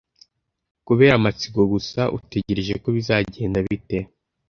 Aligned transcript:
Kubera 0.87 1.13
amatsiko 1.15 1.61
gusa, 1.73 2.01
utegereje 2.17 2.73
ko 2.83 2.87
bizagenda 2.95 3.57
bite? 3.67 3.99